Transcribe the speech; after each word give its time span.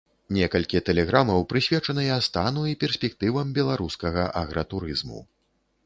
Некалькі 0.35 0.79
тэлеграмаў 0.87 1.45
прысвечаныя 1.51 2.17
стану 2.29 2.63
і 2.73 2.75
перспектывам 2.85 3.47
беларускага 3.59 4.29
агратурызму. 4.43 5.19